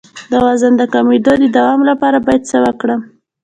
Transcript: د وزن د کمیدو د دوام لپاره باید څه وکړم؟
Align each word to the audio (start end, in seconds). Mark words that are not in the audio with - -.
د 0.31 0.33
وزن 0.45 0.73
د 0.77 0.83
کمیدو 0.93 1.33
د 1.41 1.45
دوام 1.57 1.81
لپاره 1.89 2.17
باید 2.25 2.43
څه 2.51 2.57
وکړم؟ 2.65 3.01